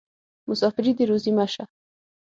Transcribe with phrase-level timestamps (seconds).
[0.49, 1.63] مسافري دې روزي مه شه.